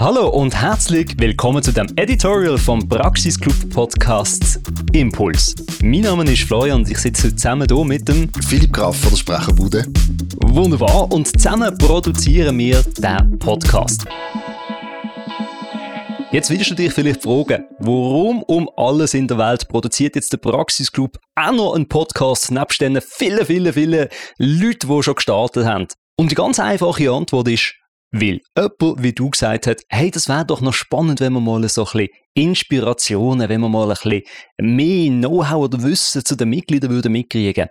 [0.00, 4.60] Hallo und herzlich willkommen zu dem Editorial vom Praxisclub Podcast
[4.92, 5.56] Impuls.
[5.82, 9.16] Mein Name ist Florian und ich sitze zusammen hier mit dem Philipp Graf von der
[9.16, 9.86] Sprecherbude.
[10.36, 14.04] Wunderbar und zusammen produzieren wir den Podcast.
[16.30, 20.38] Jetzt willst du dich vielleicht fragen, warum um alles in der Welt produziert jetzt der
[20.38, 25.88] Praxisclub auch noch einen Podcast nebst den vielen, vielen, vielen Leuten, die schon gestartet haben?
[26.14, 27.74] Und die ganz einfache Antwort ist,
[28.10, 31.68] weil jemand wie du gesagt hat, hey, das wäre doch noch spannend, wenn wir mal
[31.68, 34.22] so ein bisschen Inspirationen, wenn wir mal ein bisschen
[34.60, 37.68] mehr Know-how oder Wissen zu den Mitgliedern würden mitkriegen.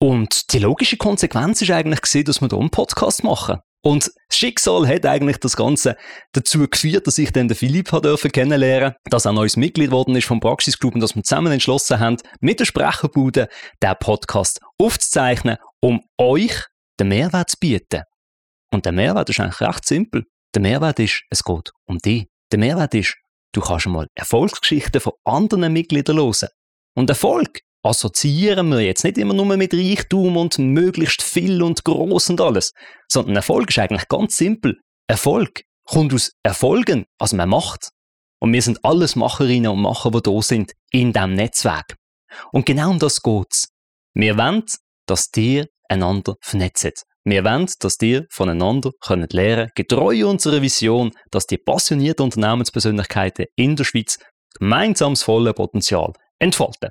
[0.00, 3.58] Und die logische Konsequenz ist eigentlich gewesen, dass wir hier einen Podcast machen.
[3.82, 5.96] Und das Schicksal hat eigentlich das Ganze
[6.32, 10.16] dazu geführt, dass ich dann den Philipp dürfen kennenlernen, dass er ein neues Mitglied geworden
[10.16, 13.48] ist vom Praxisclub und dass wir zusammen entschlossen haben, mit der Sprecherbude
[13.82, 16.64] den Podcast aufzuzeichnen, um euch
[16.98, 18.02] den Mehrwert zu bieten.
[18.72, 20.24] Und der Mehrwert ist eigentlich recht simpel.
[20.54, 22.26] Der Mehrwert ist, es geht um dich.
[22.52, 23.16] Der Mehrwert ist,
[23.52, 26.48] du kannst mal Erfolgsgeschichten von anderen Mitgliedern hören.
[26.94, 32.30] Und Erfolg assoziieren wir jetzt nicht immer nur mit Reichtum und möglichst viel und groß
[32.30, 32.72] und alles,
[33.08, 34.78] sondern Erfolg ist eigentlich ganz simpel.
[35.06, 37.90] Erfolg kommt aus Erfolgen, also man macht.
[38.40, 41.96] Und wir sind alles Macherinnen und Macher, die da sind in diesem Netzwerk.
[42.52, 43.68] Und genau um das geht's.
[44.14, 44.64] Wir wollen,
[45.06, 47.04] dass dir einander vernetzt.
[47.30, 53.76] Wir wollen, dass ihr voneinander könnt lernen getreu unserer Vision, dass die passionierten Unternehmenspersönlichkeiten in
[53.76, 54.18] der Schweiz
[54.58, 56.88] gemeinsam das volle Potenzial entfalten.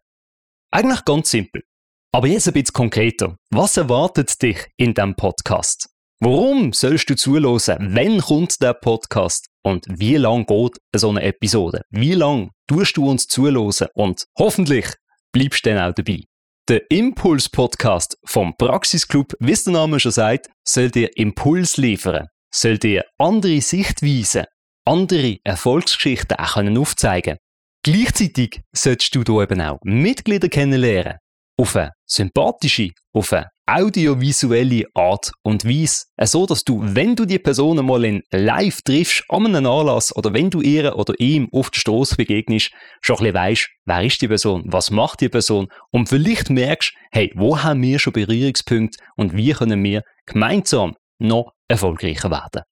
[0.69, 1.63] Eigentlich ganz simpel.
[2.11, 3.35] Aber jetzt ein bisschen konkreter.
[3.49, 5.89] Was erwartet dich in diesem Podcast?
[6.19, 7.95] Warum sollst du zuhören?
[7.95, 9.47] Wann kommt der Podcast?
[9.63, 11.81] Und wie lang geht so eine Episode?
[11.89, 13.87] Wie lang tust du uns zuhören?
[13.95, 14.85] Und hoffentlich
[15.31, 16.21] bleibst du dann auch dabei.
[16.69, 23.05] Der Impuls-Podcast vom Praxisclub, wie der Name schon sagt, soll dir Impuls liefern, soll dir
[23.17, 24.47] andere Sichtweisen,
[24.85, 27.37] andere Erfolgsgeschichten auch können aufzeigen
[27.83, 31.19] Gleichzeitig solltest du hier eben auch Mitglieder kennenlernen.
[31.57, 36.05] Auf eine sympathische, auf eine audiovisuelle Art und Weise.
[36.21, 40.33] So, dass du, wenn du die Person mal in live triffst, an einem Anlass oder
[40.33, 44.21] wenn du ihr oder ihm auf der Straße begegnest, schon ein bisschen weißt, wer ist
[44.21, 48.97] die Person, was macht die Person und vielleicht merkst, hey, wo haben wir schon Berührungspunkte
[49.15, 52.63] und wie können wir gemeinsam noch erfolgreicher werden.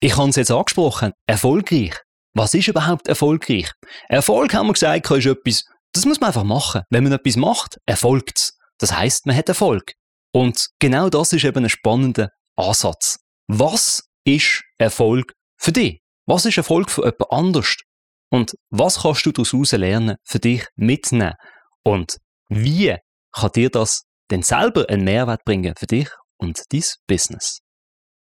[0.00, 1.94] Ich habe es jetzt angesprochen, erfolgreich.
[2.34, 3.70] Was ist überhaupt erfolgreich?
[4.08, 6.82] Erfolg, haben wir gesagt, ist etwas, das muss man einfach machen.
[6.90, 8.58] Wenn man etwas macht, erfolgt es.
[8.78, 9.92] Das heißt, man hat Erfolg.
[10.34, 13.18] Und genau das ist eben ein spannender Ansatz.
[13.46, 16.00] Was ist Erfolg für dich?
[16.26, 17.76] Was ist Erfolg für jemand anders?
[18.30, 21.34] Und was kannst du daraus lernen, für dich mitnehmen?
[21.84, 22.16] Und
[22.48, 22.96] wie
[23.32, 26.08] kann dir das denn selber einen Mehrwert bringen für dich
[26.38, 27.60] und dein Business?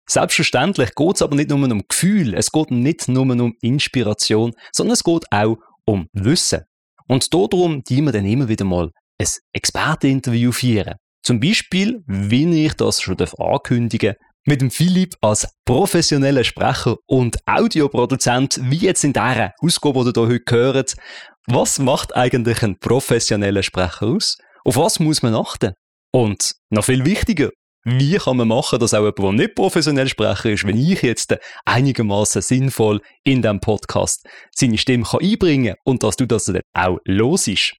[0.08, 4.92] Selbstverständlich geht es aber nicht nur um Gefühl, es geht nicht nur um Inspiration, sondern
[4.92, 6.62] es geht auch um Wissen.
[7.08, 10.94] Und darum, die wir dann immer wieder mal ein Experteninterview führen.
[11.26, 14.14] Zum Beispiel, wie ich das schon ankündigen
[14.46, 20.28] mit dem Philipp als professioneller Sprecher und Audioproduzent, wie jetzt in dieser Ausgabe, die ihr
[20.28, 20.94] heute hört.
[21.48, 24.38] Was macht eigentlich ein professioneller Sprecher aus?
[24.64, 25.72] Auf was muss man achten?
[26.12, 27.50] Und noch viel wichtiger,
[27.82, 31.36] wie kann man machen, dass auch jemand, der nicht professionell Sprecher ist, wenn ich jetzt
[31.64, 36.98] einigermaßen sinnvoll in diesem Podcast seine Stimme kann einbringen und dass du das dann auch
[37.04, 37.72] los ist?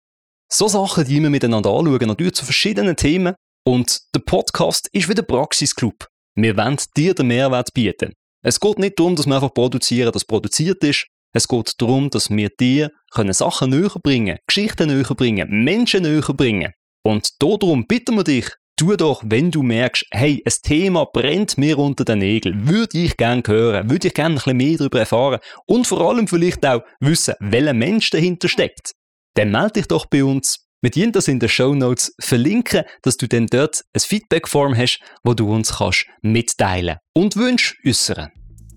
[0.49, 3.35] So Sachen, die wir miteinander anschauen, natürlich zu verschiedenen Themen.
[3.65, 6.07] Und der Podcast ist wie der Praxisclub.
[6.37, 8.13] Wir wollen dir den Mehrwert bieten.
[8.45, 11.07] Es geht nicht darum, dass wir einfach produzieren, das produziert ist.
[11.33, 16.23] Es geht darum, dass wir dir können Sachen näher bringen, Geschichten näher bringen, Menschen näher
[16.23, 16.73] bringen.
[17.03, 21.77] Und darum bitten wir dich, tu doch, wenn du merkst, hey, ein Thema brennt mir
[21.79, 25.41] unter den Nägeln, würde ich gerne hören, würde ich gerne ein bisschen mehr darüber erfahren
[25.67, 28.93] und vor allem vielleicht auch wissen, welcher Mensch dahinter steckt
[29.37, 30.67] dann melde dich doch bei uns.
[30.83, 35.01] Wir dienen das in den Show Notes verlinken, dass du dann dort ein Feedback-Form hast,
[35.25, 38.31] wo du uns kannst mitteilen und Wünsche äußern.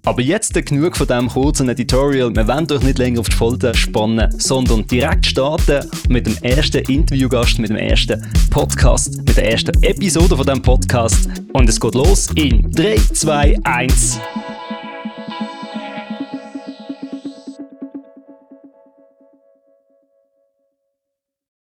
[0.06, 2.34] Aber jetzt genug von diesem kurzen Editorial.
[2.34, 6.84] Wir wollen euch nicht länger auf die Folter spannen, sondern direkt starten mit dem ersten
[6.90, 11.30] Interviewgast, mit dem ersten Podcast, mit der ersten Episode von diesem Podcast.
[11.52, 14.20] Und es geht los in 3, 2, 1.